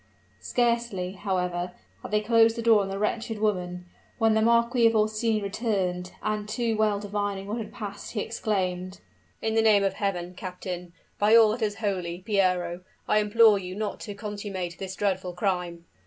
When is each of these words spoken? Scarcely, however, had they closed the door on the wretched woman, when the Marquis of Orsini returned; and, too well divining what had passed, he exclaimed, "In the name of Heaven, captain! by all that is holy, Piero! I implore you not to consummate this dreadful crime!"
Scarcely, 0.39 1.11
however, 1.11 1.73
had 2.01 2.09
they 2.09 2.21
closed 2.21 2.55
the 2.55 2.63
door 2.63 2.81
on 2.81 2.89
the 2.89 2.97
wretched 2.97 3.37
woman, 3.37 3.85
when 4.17 4.33
the 4.33 4.41
Marquis 4.41 4.87
of 4.87 4.95
Orsini 4.95 5.43
returned; 5.43 6.13
and, 6.23 6.49
too 6.49 6.75
well 6.75 6.99
divining 6.99 7.45
what 7.45 7.59
had 7.59 7.71
passed, 7.71 8.13
he 8.13 8.19
exclaimed, 8.21 8.99
"In 9.43 9.53
the 9.53 9.61
name 9.61 9.83
of 9.83 9.93
Heaven, 9.93 10.33
captain! 10.33 10.93
by 11.19 11.35
all 11.35 11.51
that 11.51 11.61
is 11.61 11.75
holy, 11.75 12.23
Piero! 12.25 12.81
I 13.07 13.19
implore 13.19 13.59
you 13.59 13.75
not 13.75 13.99
to 13.99 14.15
consummate 14.15 14.79
this 14.79 14.95
dreadful 14.95 15.33
crime!" 15.33 15.85